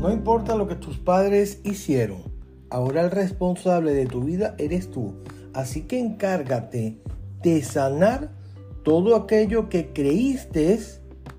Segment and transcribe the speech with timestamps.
[0.00, 2.22] No importa lo que tus padres hicieron,
[2.70, 5.14] ahora el responsable de tu vida eres tú.
[5.52, 7.02] Así que encárgate
[7.42, 8.30] de sanar
[8.82, 10.78] todo aquello que creíste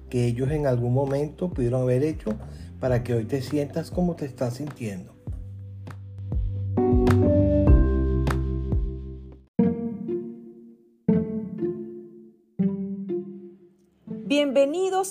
[0.09, 2.37] que ellos en algún momento pudieron haber hecho
[2.79, 5.20] para que hoy te sientas como te estás sintiendo.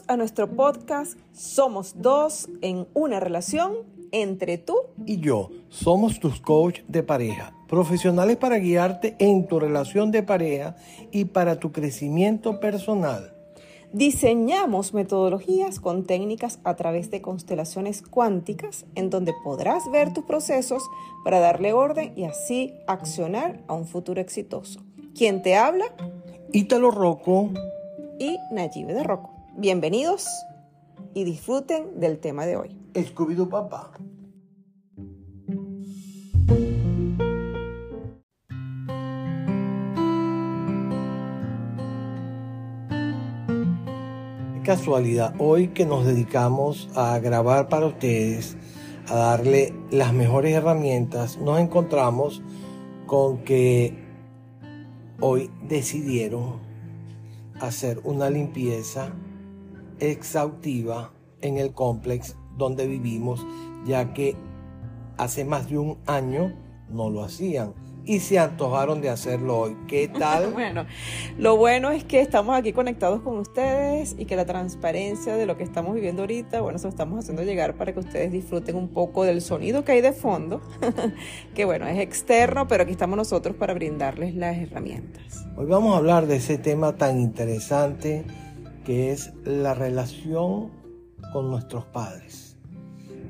[0.00, 3.72] Bienvenidos a nuestro podcast Somos dos en una relación
[4.12, 4.76] entre tú
[5.06, 5.50] y yo.
[5.68, 10.76] Somos tus coach de pareja, profesionales para guiarte en tu relación de pareja
[11.10, 13.34] y para tu crecimiento personal.
[13.92, 20.82] Diseñamos metodologías con técnicas a través de constelaciones cuánticas en donde podrás ver tus procesos
[21.24, 24.80] para darle orden y así accionar a un futuro exitoso.
[25.14, 25.86] ¿Quién te habla?
[26.52, 27.50] Ítalo Rocco
[28.18, 29.39] y Nayibe de Rocco.
[29.60, 30.26] Bienvenidos
[31.12, 32.78] y disfruten del tema de hoy.
[32.96, 33.92] scooby Papá.
[44.64, 48.56] casualidad, hoy que nos dedicamos a grabar para ustedes,
[49.08, 52.42] a darle las mejores herramientas, nos encontramos
[53.06, 53.94] con que
[55.20, 56.60] hoy decidieron
[57.60, 59.12] hacer una limpieza
[60.00, 63.46] exhaustiva en el complex donde vivimos,
[63.86, 64.36] ya que
[65.16, 66.54] hace más de un año
[66.88, 69.76] no lo hacían y se antojaron de hacerlo hoy.
[69.86, 70.52] ¿Qué tal?
[70.52, 70.86] bueno,
[71.38, 75.56] lo bueno es que estamos aquí conectados con ustedes y que la transparencia de lo
[75.56, 79.24] que estamos viviendo ahorita, bueno, eso estamos haciendo llegar para que ustedes disfruten un poco
[79.24, 80.60] del sonido que hay de fondo,
[81.54, 85.46] que bueno, es externo, pero aquí estamos nosotros para brindarles las herramientas.
[85.56, 88.24] Hoy vamos a hablar de ese tema tan interesante
[88.90, 90.72] que es la relación
[91.32, 92.56] con nuestros padres.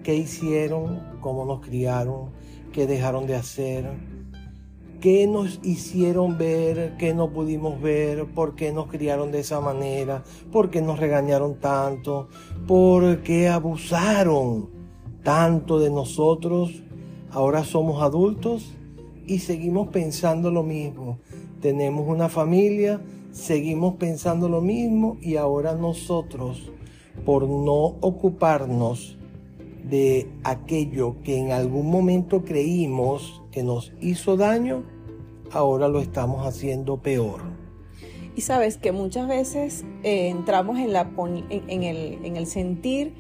[0.03, 1.03] ¿Qué hicieron?
[1.20, 2.30] ¿Cómo nos criaron?
[2.72, 3.84] ¿Qué dejaron de hacer?
[5.03, 10.25] qué nos hicieron ver, qué no pudimos ver, por qué nos criaron de esa manera,
[10.50, 12.28] por qué nos regañaron tanto,
[12.66, 14.70] por qué abusaron
[15.22, 16.82] tanto de nosotros.
[17.31, 18.72] Ahora somos adultos
[19.26, 21.19] y seguimos pensando lo mismo.
[21.60, 26.70] Tenemos una familia, seguimos pensando lo mismo y ahora nosotros,
[27.24, 29.16] por no ocuparnos
[29.84, 34.84] de aquello que en algún momento creímos que nos hizo daño,
[35.52, 37.40] ahora lo estamos haciendo peor.
[38.36, 41.10] Y sabes que muchas veces eh, entramos en, la,
[41.50, 43.14] en, el, en el sentir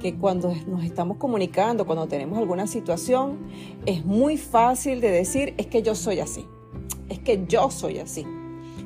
[0.00, 3.38] que cuando nos estamos comunicando, cuando tenemos alguna situación,
[3.86, 6.46] es muy fácil de decir, es que yo soy así,
[7.08, 8.24] es que yo soy así.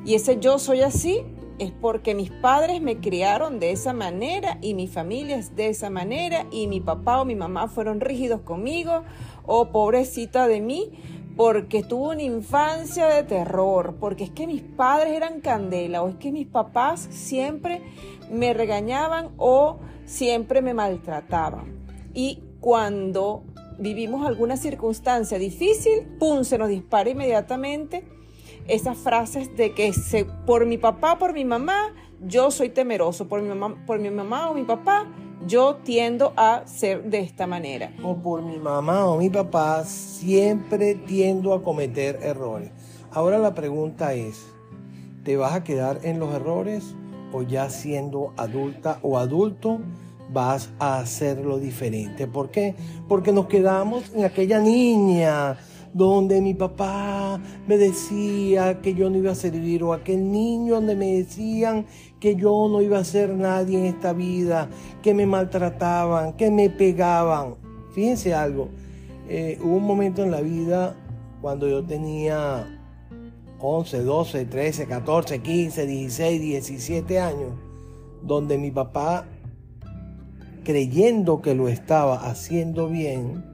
[0.05, 1.23] Y ese yo soy así
[1.59, 5.91] es porque mis padres me criaron de esa manera y mi familia es de esa
[5.91, 9.03] manera y mi papá o mi mamá fueron rígidos conmigo
[9.45, 10.91] o pobrecita de mí
[11.37, 16.15] porque tuve una infancia de terror, porque es que mis padres eran candela o es
[16.15, 17.81] que mis papás siempre
[18.31, 21.85] me regañaban o siempre me maltrataban.
[22.13, 23.43] Y cuando
[23.77, 28.03] vivimos alguna circunstancia difícil, ¡pum!, se nos dispara inmediatamente
[28.67, 33.41] esas frases de que se, por mi papá, por mi mamá, yo soy temeroso, por
[33.41, 35.07] mi mamá, por mi mamá o mi papá,
[35.47, 37.91] yo tiendo a ser de esta manera.
[38.03, 42.71] O por mi mamá o mi papá, siempre tiendo a cometer errores.
[43.11, 44.45] Ahora la pregunta es,
[45.23, 46.95] ¿te vas a quedar en los errores
[47.33, 49.79] o ya siendo adulta o adulto?
[50.33, 52.27] vas a hacerlo diferente.
[52.27, 52.75] ¿Por qué?
[53.07, 55.57] Porque nos quedamos en aquella niña
[55.93, 60.95] donde mi papá me decía que yo no iba a servir, o aquel niño donde
[60.95, 61.85] me decían
[62.19, 64.69] que yo no iba a ser nadie en esta vida,
[65.01, 67.55] que me maltrataban, que me pegaban.
[67.93, 68.69] Fíjense algo,
[69.27, 70.95] eh, hubo un momento en la vida
[71.41, 72.79] cuando yo tenía
[73.59, 77.51] 11, 12, 13, 14, 15, 16, 17 años,
[78.23, 79.27] donde mi papá,
[80.63, 83.50] creyendo que lo estaba haciendo bien,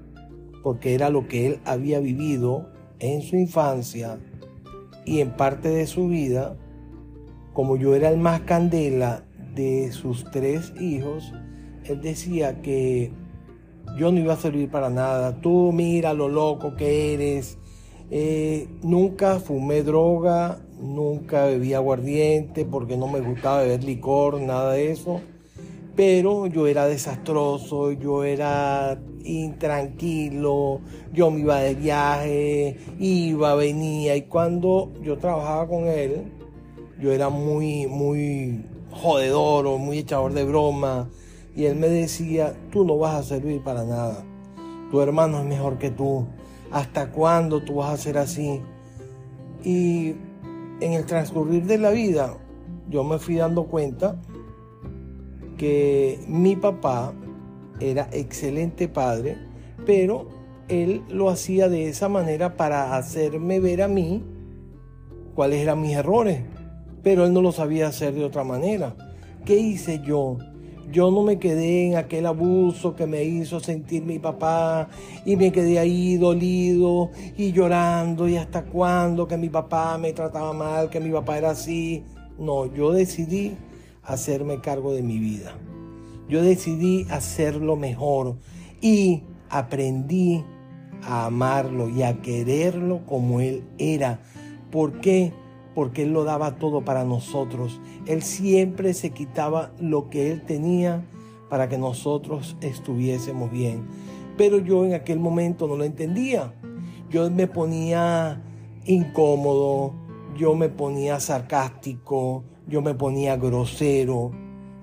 [0.67, 2.67] porque era lo que él había vivido
[2.99, 4.19] en su infancia
[5.05, 6.57] y en parte de su vida,
[7.53, 9.23] como yo era el más candela
[9.55, 11.31] de sus tres hijos,
[11.85, 13.13] él decía que
[13.97, 17.57] yo no iba a servir para nada, tú mira lo loco que eres,
[18.11, 24.91] eh, nunca fumé droga, nunca bebí aguardiente porque no me gustaba beber licor, nada de
[24.91, 25.21] eso
[25.97, 30.79] pero yo era desastroso, yo era intranquilo,
[31.11, 36.31] yo me iba de viaje, iba, venía, y cuando yo trabajaba con él,
[37.01, 41.09] yo era muy, muy jodedor o muy echador de broma,
[41.55, 44.23] y él me decía, tú no vas a servir para nada,
[44.91, 46.27] tu hermano es mejor que tú,
[46.69, 48.61] ¿hasta cuándo tú vas a ser así?
[49.63, 50.13] Y
[50.79, 52.37] en el transcurrir de la vida
[52.87, 54.21] yo me fui dando cuenta
[55.57, 57.13] que mi papá
[57.79, 59.37] era excelente padre,
[59.85, 60.27] pero
[60.67, 64.23] él lo hacía de esa manera para hacerme ver a mí
[65.33, 66.41] cuáles eran mis errores,
[67.03, 68.95] pero él no lo sabía hacer de otra manera.
[69.45, 70.37] ¿Qué hice yo?
[70.91, 74.87] Yo no me quedé en aquel abuso que me hizo sentir mi papá
[75.25, 80.53] y me quedé ahí dolido y llorando y hasta cuándo que mi papá me trataba
[80.53, 82.05] mal, que mi papá era así.
[82.39, 83.57] No, yo decidí
[84.07, 85.53] hacerme cargo de mi vida.
[86.27, 88.37] Yo decidí hacerlo mejor
[88.81, 90.43] y aprendí
[91.03, 94.19] a amarlo y a quererlo como Él era.
[94.71, 95.33] ¿Por qué?
[95.75, 97.79] Porque Él lo daba todo para nosotros.
[98.07, 101.05] Él siempre se quitaba lo que Él tenía
[101.49, 103.85] para que nosotros estuviésemos bien.
[104.37, 106.53] Pero yo en aquel momento no lo entendía.
[107.09, 108.41] Yo me ponía
[108.85, 109.93] incómodo,
[110.37, 114.31] yo me ponía sarcástico, yo me ponía grosero,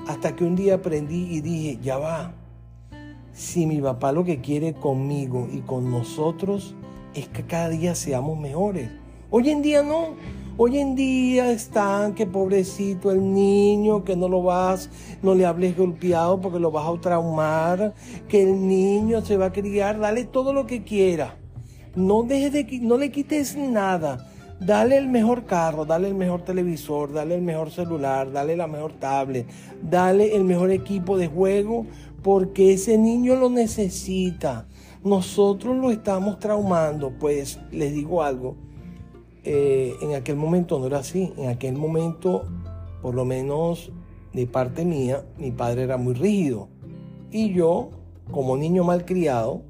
[0.09, 2.35] hasta que un día aprendí y dije, ya va,
[3.33, 6.75] si mi papá lo que quiere conmigo y con nosotros
[7.15, 8.89] es que cada día seamos mejores.
[9.31, 10.15] Hoy en día no.
[10.57, 14.89] Hoy en día están que pobrecito el niño, que no lo vas,
[15.21, 17.93] no le hables golpeado porque lo vas a traumar,
[18.29, 21.37] que el niño se va a criar, dale todo lo que quiera.
[21.97, 24.31] No dejes de no le quites nada.
[24.61, 28.93] Dale el mejor carro, dale el mejor televisor, dale el mejor celular, dale la mejor
[28.93, 29.47] tablet,
[29.83, 31.87] dale el mejor equipo de juego,
[32.23, 34.67] porque ese niño lo necesita.
[35.03, 37.13] Nosotros lo estamos traumando.
[37.19, 38.57] Pues les digo algo,
[39.45, 41.33] eh, en aquel momento no era así.
[41.37, 42.45] En aquel momento,
[43.03, 43.93] por lo menos
[44.33, 46.69] de parte mía, mi padre era muy rígido.
[47.31, 47.91] Y yo,
[48.31, 49.63] como niño malcriado,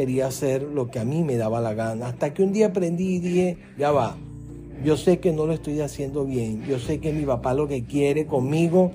[0.00, 2.06] quería hacer lo que a mí me daba la gana.
[2.06, 4.16] Hasta que un día aprendí y dije, ya va,
[4.82, 6.64] yo sé que no lo estoy haciendo bien.
[6.66, 8.92] Yo sé que mi papá lo que quiere conmigo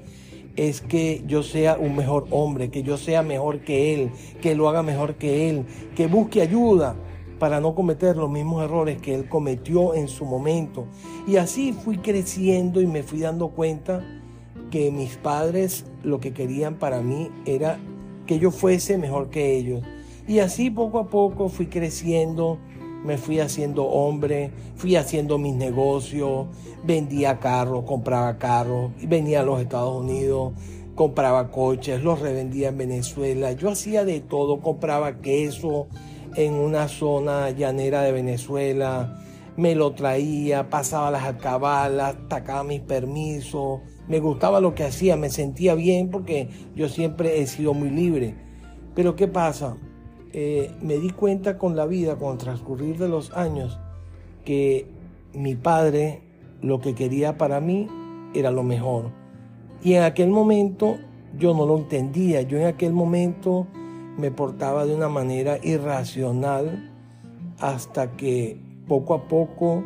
[0.55, 4.09] es que yo sea un mejor hombre, que yo sea mejor que él,
[4.41, 5.65] que lo haga mejor que él,
[5.95, 6.95] que busque ayuda
[7.37, 10.87] para no cometer los mismos errores que él cometió en su momento.
[11.27, 14.03] Y así fui creciendo y me fui dando cuenta
[14.71, 17.77] que mis padres lo que querían para mí era
[18.25, 19.83] que yo fuese mejor que ellos.
[20.27, 22.57] Y así poco a poco fui creciendo,
[23.03, 26.47] me fui haciendo hombre, fui haciendo mis negocios,
[26.83, 30.53] vendía carros, compraba carros, venía a los Estados Unidos,
[30.95, 35.87] compraba coches, los revendía en Venezuela, yo hacía de todo, compraba queso
[36.35, 39.21] en una zona llanera de Venezuela,
[39.57, 45.29] me lo traía, pasaba las alcabalas, sacaba mis permisos, me gustaba lo que hacía, me
[45.29, 48.35] sentía bien porque yo siempre he sido muy libre.
[48.95, 49.77] Pero ¿qué pasa?
[50.37, 53.79] Eh, me di cuenta con la vida, con el transcurrir de los años,
[54.43, 54.85] que
[55.33, 56.23] mi padre
[56.61, 57.87] lo que quería para mí
[58.33, 59.11] era lo mejor.
[59.81, 60.97] Y en aquel momento
[61.39, 63.65] yo no lo entendía, yo en aquel momento
[64.17, 66.91] me portaba de una manera irracional
[67.61, 68.59] hasta que
[68.89, 69.85] poco a poco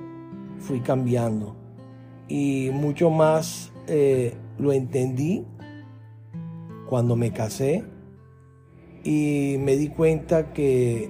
[0.57, 1.55] fui cambiando.
[2.27, 5.45] Y mucho más eh, lo entendí
[6.87, 7.83] cuando me casé
[9.09, 11.09] y me di cuenta que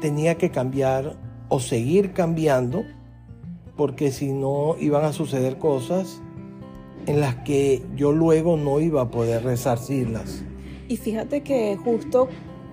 [0.00, 1.18] tenía que cambiar
[1.50, 2.84] o seguir cambiando
[3.76, 6.22] porque si no iban a suceder cosas
[7.04, 10.42] en las que yo luego no iba a poder resarcirlas.
[10.88, 12.28] Y fíjate que justo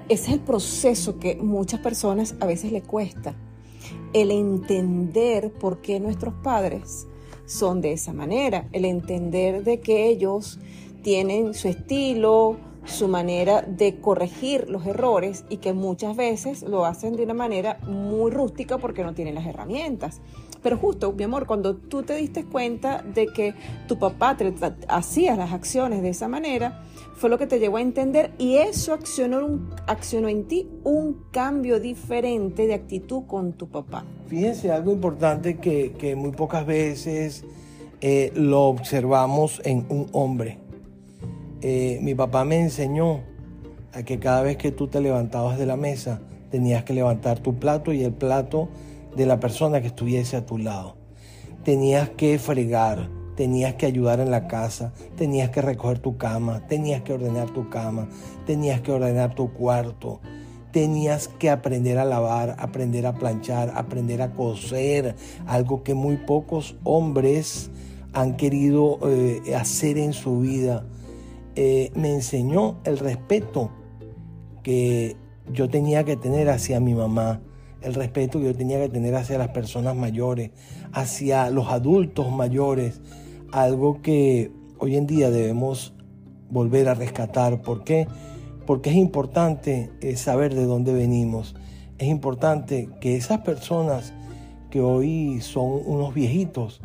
[0.08, 3.36] ese es el proceso que muchas personas a veces le cuesta,
[4.14, 7.08] el entender por qué nuestros padres
[7.46, 10.60] son de esa manera, el entender de que ellos
[11.04, 17.16] tienen su estilo, su manera de corregir los errores y que muchas veces lo hacen
[17.16, 20.22] de una manera muy rústica porque no tienen las herramientas.
[20.64, 23.56] Pero justo, mi amor, cuando tú te diste cuenta de que
[23.88, 24.54] tu papá te,
[24.88, 26.84] hacía las acciones de esa manera,
[27.16, 31.80] fue lo que te llevó a entender y eso accionó, accionó en ti un cambio
[31.80, 34.06] diferente de actitud con tu papá.
[34.28, 37.44] Fíjense, algo importante que, muy pocas veces
[38.02, 40.60] eh, lo observamos en un hombre
[41.62, 43.22] eh, mi papá me enseñó
[43.94, 47.60] a que cada vez que tú te levantabas de la mesa, tenías que levantar tu
[47.60, 48.70] plato y el plato
[49.16, 50.96] de la persona que estuviese a tu lado.
[51.64, 57.02] Tenías que fregar, tenías que ayudar en la casa, tenías que recoger tu cama, tenías
[57.02, 58.10] que ordenar tu cama,
[58.46, 60.20] tenías que ordenar tu cuarto,
[60.72, 65.16] tenías que aprender a lavar, aprender a planchar, aprender a coser,
[65.46, 67.70] algo que muy pocos hombres
[68.14, 70.86] han querido eh, hacer en su vida
[71.56, 73.72] eh, me enseñó el respeto
[74.64, 75.16] que
[75.52, 77.42] yo tenía que tener hacia mi mamá,
[77.82, 80.52] el respeto que yo tenía que tener hacia las personas mayores,
[80.94, 83.02] hacia los adultos mayores,
[83.52, 85.94] algo que hoy en día debemos
[86.50, 87.62] volver a rescatar.
[87.62, 88.08] ¿Por qué?
[88.66, 91.56] Porque es importante eh, saber de dónde venimos.
[91.98, 94.14] Es importante que esas personas
[94.70, 96.82] que hoy son unos viejitos,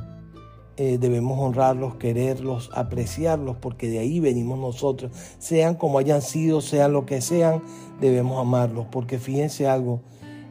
[0.79, 5.11] eh, debemos honrarlos, quererlos, apreciarlos, porque de ahí venimos nosotros.
[5.39, 7.63] Sean como hayan sido, sean lo que sean,
[7.99, 8.87] debemos amarlos.
[8.91, 10.03] Porque fíjense algo,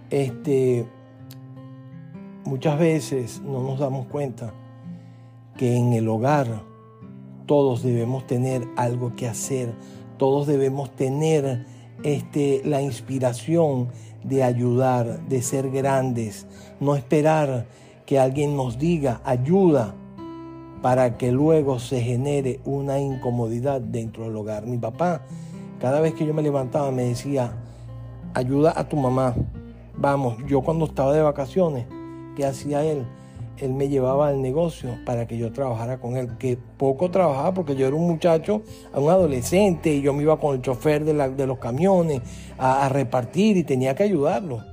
[0.09, 0.87] este,
[2.43, 4.51] muchas veces no nos damos cuenta
[5.57, 6.63] que en el hogar
[7.45, 9.75] todos debemos tener algo que hacer,
[10.17, 11.67] todos debemos tener
[12.03, 13.89] este, la inspiración
[14.23, 16.47] de ayudar, de ser grandes,
[16.79, 17.67] no esperar
[18.07, 19.93] que alguien nos diga ayuda
[20.85, 24.67] para que luego se genere una incomodidad dentro del hogar.
[24.67, 25.23] Mi papá,
[25.81, 27.53] cada vez que yo me levantaba, me decía,
[28.35, 29.33] ayuda a tu mamá.
[29.97, 31.87] Vamos, yo cuando estaba de vacaciones,
[32.35, 33.03] ¿qué hacía él?
[33.57, 37.75] Él me llevaba al negocio para que yo trabajara con él, que poco trabajaba porque
[37.75, 38.61] yo era un muchacho,
[38.93, 42.21] un adolescente, y yo me iba con el chofer de, los camiones
[42.59, 44.63] a repartir y tenía que ayudarlo.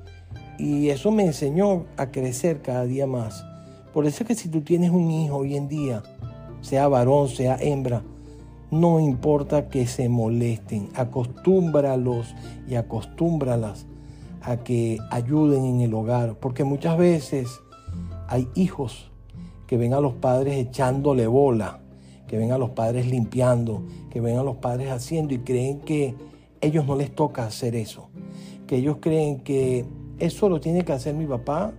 [0.59, 3.47] Y eso me enseñó a crecer cada día más.
[3.93, 6.03] Por eso es que si tú tienes un hijo hoy en día,
[6.63, 8.03] sea varón, sea hembra,
[8.71, 12.35] no importa que se molesten, acostúmbralos
[12.67, 13.87] y acostúmbralas
[14.41, 17.61] a que ayuden en el hogar, porque muchas veces
[18.29, 19.11] hay hijos
[19.67, 21.81] que ven a los padres echándole bola,
[22.27, 26.15] que ven a los padres limpiando, que ven a los padres haciendo y creen que
[26.63, 28.09] ellos no les toca hacer eso,
[28.67, 29.85] que ellos creen que
[30.19, 31.75] eso lo tiene que hacer mi papá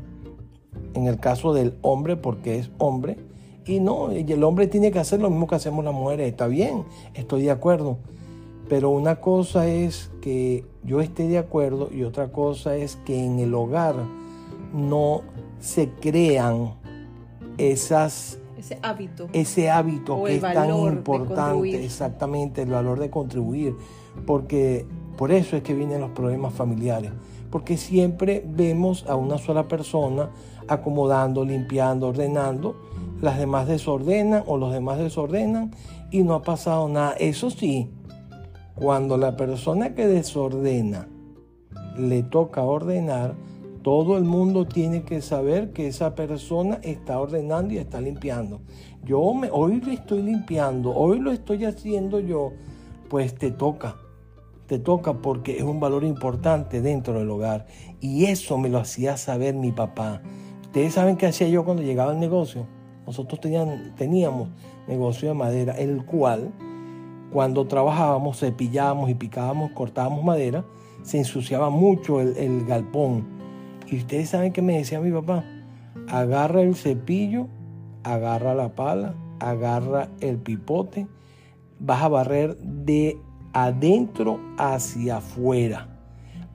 [0.93, 3.17] en el caso del hombre porque es hombre.
[3.65, 6.27] Y no, el hombre tiene que hacer lo mismo que hacemos las mujeres.
[6.27, 7.97] Está bien, estoy de acuerdo.
[8.67, 13.39] Pero una cosa es que yo esté de acuerdo y otra cosa es que en
[13.39, 13.95] el hogar
[14.73, 15.21] no
[15.59, 16.73] se crean
[17.57, 23.75] esas ese hábito ese hábito que es tan importante exactamente el valor de contribuir
[24.25, 24.85] porque
[25.17, 27.11] por eso es que vienen los problemas familiares
[27.51, 30.29] porque siempre vemos a una sola persona
[30.67, 32.75] acomodando, limpiando, ordenando,
[33.21, 35.71] las demás desordenan o los demás desordenan
[36.11, 37.13] y no ha pasado nada.
[37.13, 37.89] Eso sí,
[38.75, 41.07] cuando la persona que desordena
[41.97, 43.35] le toca ordenar,
[43.81, 48.61] todo el mundo tiene que saber que esa persona está ordenando y está limpiando.
[49.03, 52.51] Yo me, hoy lo estoy limpiando, hoy lo estoy haciendo yo,
[53.09, 53.97] pues te toca
[54.67, 57.67] te toca porque es un valor importante dentro del hogar.
[57.99, 60.21] Y eso me lo hacía saber mi papá.
[60.73, 62.65] Ustedes saben qué hacía yo cuando llegaba al negocio.
[63.05, 64.49] Nosotros teníamos
[64.87, 66.51] negocio de madera, el cual
[67.31, 70.65] cuando trabajábamos, cepillábamos y picábamos, cortábamos madera,
[71.03, 73.23] se ensuciaba mucho el, galpón.
[73.87, 75.45] Y ustedes saben qué me decía mi papá.
[76.07, 77.49] Agarra el cepillo,
[78.03, 81.05] agarra la pala, agarra el pipote,
[81.79, 83.19] vas a barrer de
[83.53, 85.87] adentro hacia afuera.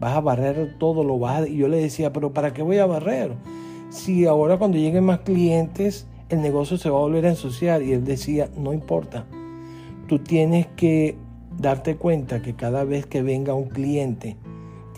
[0.00, 1.46] Vas a barrer todo, lo vas a...
[1.46, 3.36] Y yo le decía, pero ¿para qué voy a barrer?
[3.90, 7.82] Si ahora cuando lleguen más clientes, el negocio se va a volver a ensuciar.
[7.82, 9.26] Y él decía, no importa.
[10.06, 11.16] Tú tienes que
[11.58, 14.36] darte cuenta que cada vez que venga un cliente,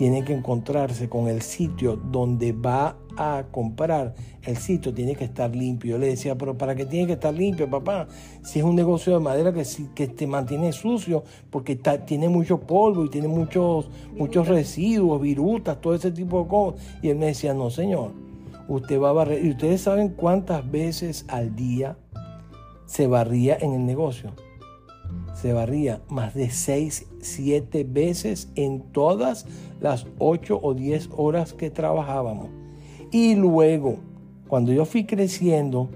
[0.01, 5.55] tiene que encontrarse con el sitio donde va a comprar, el sitio tiene que estar
[5.55, 5.91] limpio.
[5.91, 8.09] Yo le decía, pero ¿para qué tiene que estar limpio, papá?
[8.43, 9.63] Si es un negocio de madera que,
[9.95, 15.95] que te mantiene sucio, porque tiene mucho polvo y tiene muchos, muchos residuos, virutas, todo
[15.95, 16.81] ese tipo de cosas.
[17.03, 18.13] Y él me decía, no, señor,
[18.71, 19.45] usted va a barrer.
[19.45, 21.99] ¿Y ustedes saben cuántas veces al día
[22.87, 24.31] se barría en el negocio?
[25.35, 29.47] Se barría más de 6, 7 veces en todas
[29.81, 32.49] las 8 o 10 horas que trabajábamos.
[33.11, 33.97] Y luego,
[34.49, 35.89] cuando yo fui creciendo,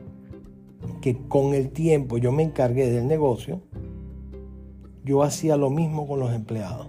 [1.01, 3.61] que con el tiempo yo me encargué del negocio,
[5.05, 6.89] yo hacía lo mismo con los empleados,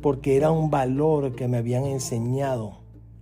[0.00, 2.77] porque era un valor que me habían enseñado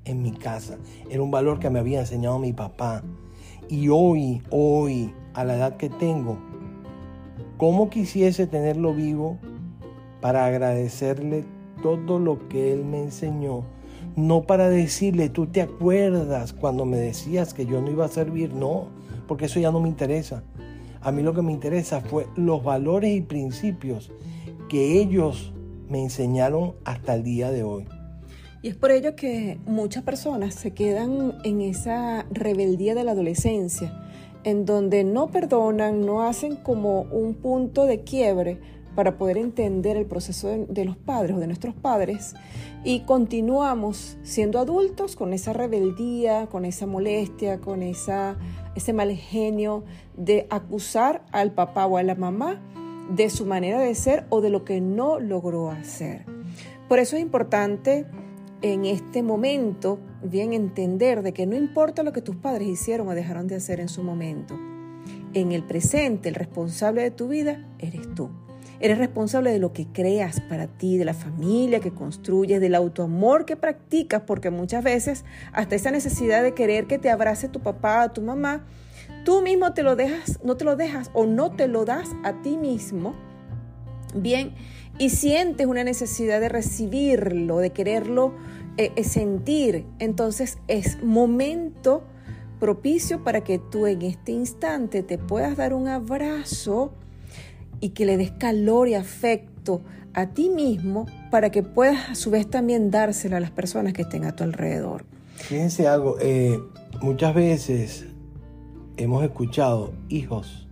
[0.07, 0.79] en mi casa,
[1.11, 3.03] era un valor que me había enseñado mi papá.
[3.69, 6.39] Y hoy, hoy, a la edad que tengo,
[7.59, 9.39] ¿cómo quisiese tenerlo vivo
[10.21, 11.45] para agradecerle
[11.83, 13.65] todo lo que él me enseñó
[14.17, 18.55] no para decirle, tú te acuerdas cuando me decías que yo no iba a servir,
[18.55, 18.89] no,
[19.29, 20.43] porque eso ya no me interesa.
[21.03, 24.11] A mí lo que me interesa fue los valores y principios
[24.71, 25.53] que ellos
[25.89, 27.87] me enseñaron hasta el día de hoy.
[28.67, 33.97] Y es por ello que muchas personas se quedan en esa rebeldía de la adolescencia,
[34.43, 38.59] en donde no perdonan, no hacen como un punto de quiebre
[38.97, 42.35] para poder entender el proceso de, los padres o de nuestros padres
[42.83, 48.37] y continuamos siendo adultos con esa rebeldía, con esa molestia, con esa,
[48.75, 49.85] ese mal genio
[50.17, 52.61] de acusar al papá o a la mamá
[53.15, 56.25] de su manera de ser o de lo que no logró hacer.
[56.89, 58.07] Por eso es importante
[58.73, 63.15] en este momento bien entender de que no importa lo que tus padres hicieron o
[63.15, 64.59] dejaron de hacer en su momento.
[65.35, 68.31] En el presente, el responsable de tu vida eres tú.
[68.79, 73.47] Eres responsable de lo que creas para ti, de la familia que construyes, del autoamor
[73.47, 78.13] que practicas, porque muchas veces hasta esa necesidad de querer que te abrace tu papá
[78.13, 78.67] tu mamá,
[79.25, 82.43] tú mismo te lo dejas, no te lo dejas o no te lo das a
[82.43, 83.15] ti mismo.
[84.15, 84.55] Bien,
[84.99, 88.35] y sientes una necesidad de recibirlo, de quererlo
[88.77, 92.05] eh, eh, sentir, entonces es momento
[92.61, 96.93] propicio para que tú en este instante te puedas dar un abrazo
[97.81, 99.83] y que le des calor y afecto
[100.15, 104.03] a ti mismo para que puedas a su vez también dárselo a las personas que
[104.03, 105.05] estén a tu alrededor.
[105.37, 106.59] Fíjense algo, eh,
[107.03, 108.07] muchas veces
[108.97, 110.67] hemos escuchado hijos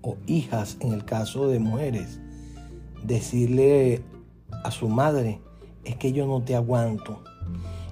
[0.00, 2.20] o hijas, en el caso de mujeres,
[3.04, 4.02] decirle
[4.64, 5.40] a su madre,
[5.84, 7.22] es que yo no te aguanto,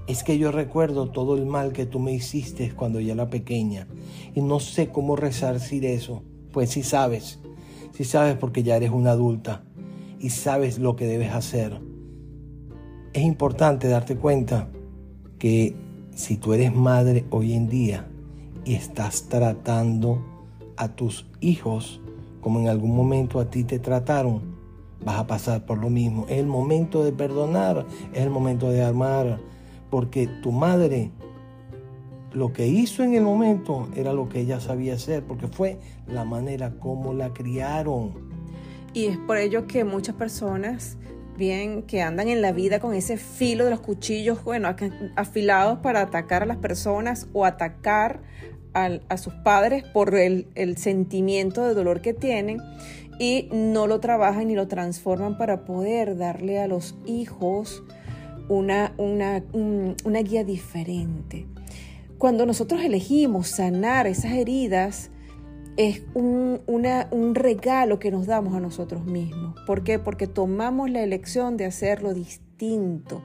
[0.07, 3.89] es que yo recuerdo todo el mal que tú me hiciste cuando yo era pequeña
[4.35, 6.23] y no sé cómo resarcir eso.
[6.53, 7.41] Pues si sabes,
[7.93, 9.65] si sabes porque ya eres una adulta
[10.21, 11.81] y sabes lo que debes hacer.
[13.13, 14.69] Es importante darte cuenta
[15.39, 15.75] que
[16.15, 18.09] si tú eres madre hoy en día
[18.65, 20.25] y estás tratando
[20.77, 22.01] a tus hijos
[22.41, 24.56] como en algún momento a ti te trataron,
[25.05, 26.27] vas a pasar por lo mismo.
[26.29, 29.39] Es el momento de perdonar, es el momento de amar,
[29.91, 31.11] porque tu madre
[32.37, 36.25] lo que hizo en el momento era lo que ella sabía hacer, porque fue la
[36.25, 38.13] manera como la criaron.
[38.93, 40.99] Y es por ello que muchas personas,
[41.39, 44.69] bien, que andan en la vida con ese filo de los cuchillos, bueno,
[45.17, 48.21] afilados para atacar a las personas o atacar
[48.75, 52.59] a, sus padres por el sentimiento de dolor que tienen
[53.19, 57.83] y no lo trabajan ni lo transforman para poder darle a los hijos
[58.49, 61.47] una, una, una guía diferente.
[62.19, 65.11] Cuando nosotros elegimos sanar esas heridas,
[65.77, 69.55] es un, un, regalo que nos damos a nosotros mismos.
[69.67, 69.99] ¿Por qué?
[69.99, 73.21] Porque tomamos la elección de hacerlo distinto.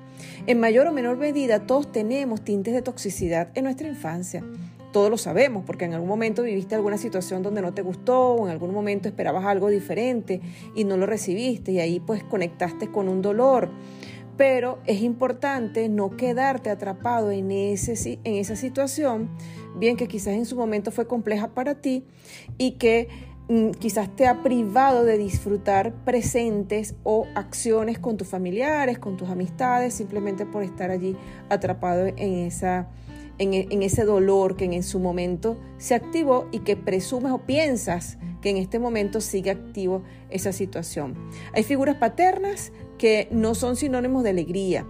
[0.48, 4.44] En mayor o menor medida, todos tenemos tintes de toxicidad en nuestra infancia
[4.92, 8.46] todos lo sabemos, porque en algún momento viviste alguna situación donde no te gustó, o
[8.46, 10.42] en algún momento esperabas algo diferente
[10.76, 13.70] y no lo recibiste, y ahí pues conectaste con un dolor.
[14.38, 19.30] Pero es importante no quedarte atrapado en, ese, en esa situación,
[19.76, 22.06] bien que quizás en su momento fue compleja para ti
[22.58, 23.08] y que
[23.50, 29.30] mm, quizás te ha privado de disfrutar presentes o acciones con tus familiares, con tus
[29.30, 31.16] amistades, simplemente por estar allí
[31.50, 33.11] atrapado en esa e,
[33.42, 38.52] en, ese dolor que en su momento se activó y que presumes o piensas que
[38.52, 41.16] en este momento sigue activo esa situación.
[41.54, 44.86] Hay figuras paternas que no son sinónimos de alegría.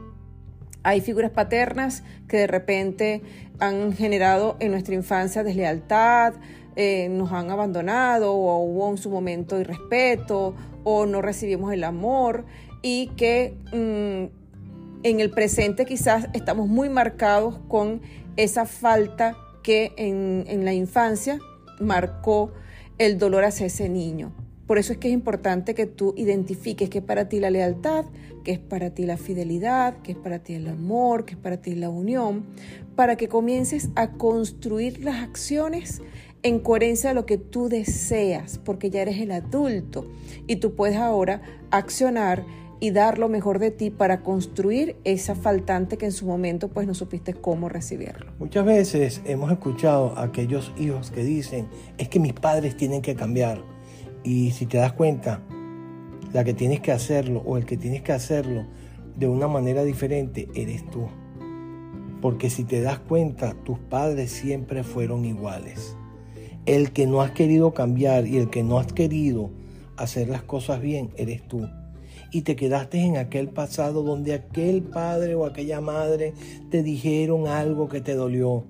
[0.83, 3.21] Hay figuras paternas que de repente
[3.59, 6.33] han generado en nuestra infancia deslealtad,
[6.75, 12.45] eh, nos han abandonado o hubo en su momento irrespeto o no recibimos el amor
[12.81, 14.41] y que mm,
[15.03, 18.01] en el presente quizás estamos muy marcados con
[18.37, 21.39] esa falta que en, la infancia
[21.79, 22.51] marcó
[22.97, 24.33] el dolor hacia ese niño.
[24.67, 28.05] Por eso es que es importante que tú identifiques que es para ti la lealtad,
[28.43, 31.57] que es para ti la fidelidad, que es para ti el amor, que es para
[31.57, 32.45] ti la unión,
[32.95, 36.01] para que comiences a construir las acciones
[36.43, 40.09] en coherencia a lo que tú deseas, porque ya eres el adulto
[40.47, 42.45] y tú puedes ahora accionar
[42.81, 46.87] y dar lo mejor de ti para construir esa faltante que en su momento pues
[46.87, 48.33] no supiste cómo recibirlo.
[48.39, 51.67] Muchas veces hemos escuchado a aquellos hijos que dicen,
[51.99, 53.61] es que mis padres tienen que cambiar.
[54.23, 55.43] Y si te das cuenta,
[56.33, 58.65] la que tienes que hacerlo o el que tienes que hacerlo
[59.15, 61.07] de una manera diferente eres tú.
[62.19, 65.95] Porque si te das cuenta, tus padres siempre fueron iguales.
[66.65, 69.51] El que no has querido cambiar y el que no has querido
[69.97, 71.67] hacer las cosas bien, eres tú
[72.31, 76.33] y te quedaste en aquel pasado donde aquel padre o aquella madre
[76.69, 78.63] te dijeron algo que te dolió.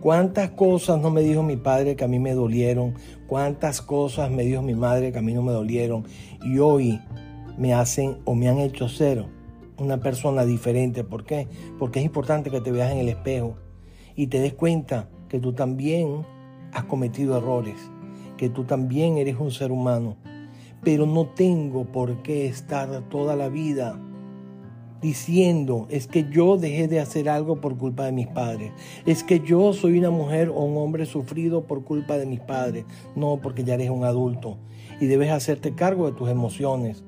[0.00, 2.94] ¿Cuántas cosas no me dijo mi padre que a mí me dolieron?
[3.26, 6.04] ¿Cuántas cosas me dijo mi madre que a mí no me dolieron?
[6.42, 7.00] Y hoy
[7.56, 9.24] me hacen o me han hecho ser
[9.78, 11.04] una persona diferente.
[11.04, 11.48] ¿Por qué?
[11.78, 13.56] Porque es importante que te veas en el espejo
[14.16, 16.26] y te des cuenta que tú también
[16.72, 17.76] has cometido errores,
[18.36, 20.16] que tú también eres un ser humano
[20.84, 23.98] pero no tengo por qué estar toda la vida
[25.00, 28.72] diciendo es que yo dejé de hacer algo por culpa de mis padres,
[29.04, 32.86] es que yo soy una mujer o un hombre sufrido por culpa de mis padres,
[33.14, 34.56] no porque ya eres un adulto
[35.00, 37.04] y debes hacerte cargo de tus emociones.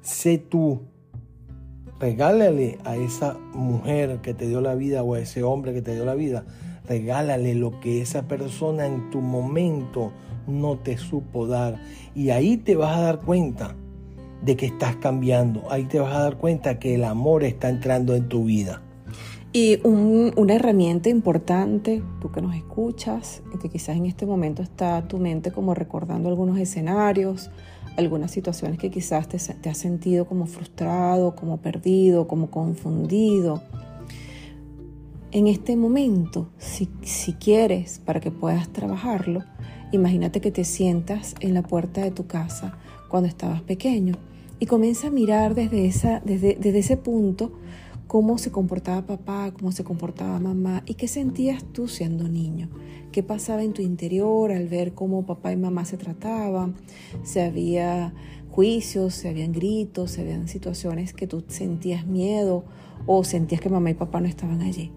[0.00, 0.80] Sé tú,
[2.00, 5.94] regálale a esa mujer que te dio la vida o a ese hombre que te
[5.94, 6.46] dio la vida,
[6.88, 10.12] regálale lo que esa persona en tu momento
[10.46, 11.80] no te supo dar
[12.14, 13.76] y ahí te vas a dar cuenta
[14.42, 15.70] de que estás cambiando.
[15.70, 18.82] Ahí te vas a dar cuenta que el amor está entrando en tu vida.
[19.52, 25.18] Y una herramienta importante, tú que nos escuchas, que quizás en este momento está tu
[25.18, 27.50] mente como recordando algunos escenarios,
[27.96, 33.62] algunas situaciones que quizás te, te has sentido como frustrado, como perdido, como confundido.
[35.30, 36.86] En este momento, si,
[37.34, 39.44] quieres, para que puedas trabajarlo,
[39.92, 42.78] imagínate que te sientas en la puerta de tu casa
[43.10, 44.14] cuando estabas pequeño
[44.58, 47.52] y comienza a mirar desde ese punto
[48.06, 52.70] cómo se comportaba papá, cómo se comportaba mamá y qué sentías tú siendo niño,
[53.12, 56.74] qué pasaba en tu interior al ver cómo papá y mamá se trataban,
[57.22, 58.14] si había
[58.50, 62.64] juicios, si habían gritos, si habían situaciones que tú sentías miedo
[63.06, 64.90] o sentías que mamá y papá no estaban allí.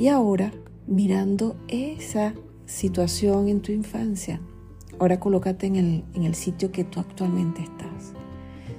[0.00, 0.50] Y ahora,
[0.86, 2.32] mirando esa
[2.64, 4.40] situación en tu infancia,
[4.98, 8.14] ahora colócate en el, en el sitio que tú actualmente estás.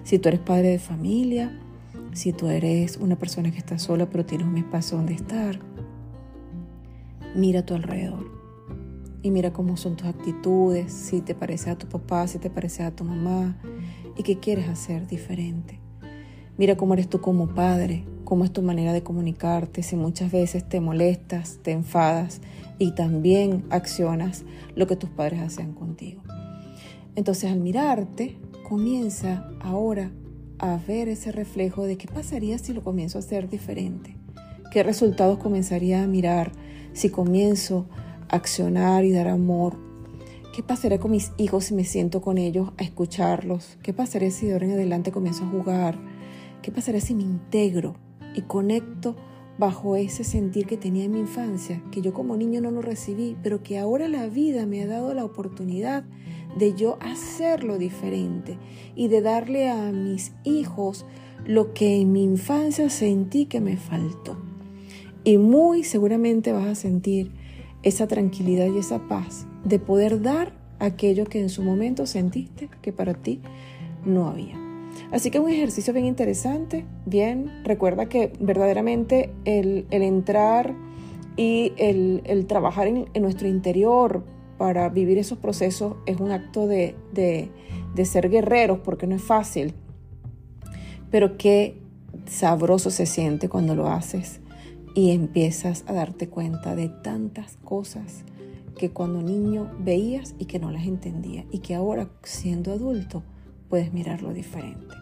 [0.04, 1.62] Si tú eres padre de familia,
[2.14, 5.60] si tú eres una persona que está sola pero tienes un espacio donde estar,
[7.36, 8.26] mira a tu alrededor
[9.22, 12.82] y mira cómo son tus actitudes, si te parece a tu papá, si te parece
[12.82, 13.62] a tu mamá
[14.18, 15.81] y qué quieres hacer diferente.
[16.58, 20.68] Mira cómo eres tú como padre, cómo es tu manera de comunicarte, si muchas veces
[20.68, 22.42] te molestas, te enfadas
[22.78, 24.44] y también accionas
[24.76, 26.22] lo que tus padres hacen contigo.
[27.16, 28.38] Entonces al mirarte,
[28.68, 30.12] comienza ahora
[30.60, 34.16] a ver ese reflejo de qué pasaría si lo comienzo a hacer diferente,
[34.72, 36.52] qué resultados comenzaría a mirar
[36.94, 37.88] si comienzo
[38.30, 39.78] a accionar y dar amor,
[40.56, 44.46] qué pasaría con mis hijos si me siento con ellos a escucharlos, qué pasaría si
[44.46, 46.00] de ahora en adelante comienzo a jugar,
[46.62, 47.96] qué pasaría si me integro
[48.36, 49.16] y conecto
[49.58, 53.36] bajo ese sentir que tenía en mi infancia, que yo como niño no lo recibí,
[53.44, 56.04] pero que ahora la vida me ha dado la oportunidad
[56.58, 58.58] de yo hacerlo diferente
[58.96, 61.06] y de darle a mis hijos
[61.46, 64.38] lo que en mi infancia sentí que me faltó.
[65.24, 67.32] Y muy seguramente vas a sentir
[67.84, 72.92] esa tranquilidad y esa paz de poder dar aquello que en su momento sentiste que
[72.92, 73.42] para ti
[74.06, 74.61] no había.
[75.12, 80.74] Así que un ejercicio bien interesante, bien, recuerda que verdaderamente el, entrar
[81.38, 84.24] y el, trabajar en, en nuestro interior
[84.62, 86.96] para vivir esos procesos es un acto de,
[88.04, 89.74] ser guerreros porque no es fácil,
[91.10, 91.82] pero qué
[92.28, 94.40] sabroso se siente cuando lo haces
[94.94, 98.24] y empiezas a darte cuenta de tantas cosas
[98.78, 103.24] que cuando niño veías y que no las entendía y que ahora siendo adulto
[103.72, 104.96] puedes mirarlo diferente.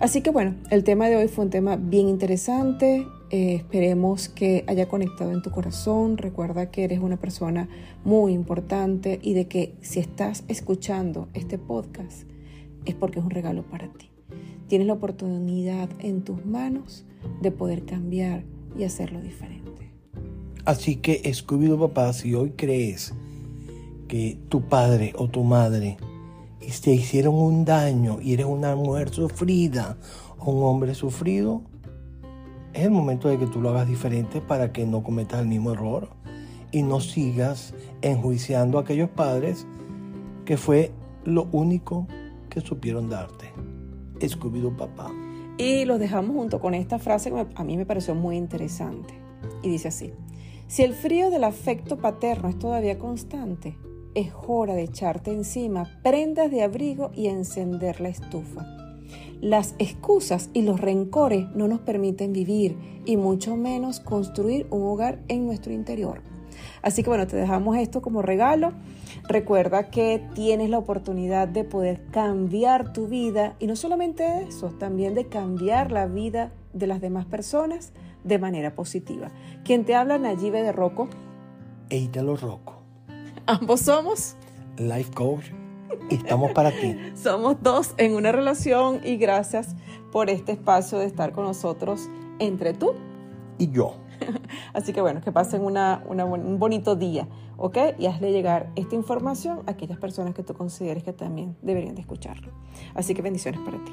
[0.00, 4.64] Así que bueno, el tema de hoy fue un tema bien interesante, eh, esperemos que
[4.66, 6.16] haya conectado en tu corazón.
[6.16, 7.68] Recuerda que eres una persona
[8.04, 12.24] muy importante y de que si estás escuchando este podcast
[12.84, 14.10] es porque es un regalo para ti.
[14.66, 17.04] Tienes la oportunidad en tus manos
[17.40, 18.42] de poder cambiar
[18.76, 19.92] y hacerlo diferente.
[20.64, 23.14] Así que, escubido papá, si hoy crees
[24.08, 25.98] que tu padre o tu madre
[26.82, 29.96] te hicieron un daño y eres una mujer sufrida
[30.38, 31.62] o un hombre sufrido,
[32.72, 35.72] es el momento de que tú lo hagas diferente para que no cometas el mismo
[35.72, 36.10] error
[36.70, 39.66] y no sigas enjuiciando a aquellos padres
[40.44, 40.92] que fue
[41.24, 42.06] lo único
[42.48, 43.52] que supieron darte.
[44.20, 45.10] Escubido papá.
[45.58, 49.14] Y lo dejamos junto con esta frase que a mí me pareció muy interesante.
[49.62, 50.12] Y dice así,
[50.68, 53.76] si el frío del afecto paterno es todavía constante,
[54.14, 58.80] es hora de echarte encima prendas de abrigo y encender la estufa
[59.40, 65.20] las excusas y los rencores no nos permiten vivir y mucho menos construir un hogar
[65.28, 66.22] en nuestro interior.
[66.82, 68.72] Así que bueno, te dejamos esto como regalo.
[69.28, 75.14] Recuerda que tienes la oportunidad de poder cambiar tu vida y no solamente eso, también
[75.14, 77.92] de cambiar la vida de las demás personas
[78.24, 79.30] de manera positiva.
[79.64, 81.08] Quien te habla, Nayibe de Rocco.
[81.88, 82.79] Eitalo Rocco.
[83.50, 84.36] Ambos somos
[84.78, 85.46] Life Coach
[86.08, 86.96] estamos para ti.
[87.16, 89.74] Somos dos en una relación y gracias
[90.12, 92.08] por este espacio de estar con nosotros
[92.38, 92.94] entre tú
[93.58, 93.96] y yo.
[94.72, 97.76] Así que bueno, que pasen un bonito día, ¿ok?
[97.98, 102.02] Y hazle llegar esta información a aquellas personas que tú consideres que también deberían de
[102.02, 102.52] escucharlo.
[102.94, 103.92] Así que bendiciones para ti.